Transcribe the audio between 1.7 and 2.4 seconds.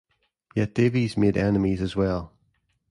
as well.